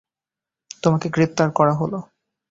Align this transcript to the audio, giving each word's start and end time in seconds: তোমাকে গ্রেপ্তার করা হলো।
তোমাকে 0.83 1.07
গ্রেপ্তার 1.09 1.47
করা 1.51 1.73
হলো। 1.73 1.99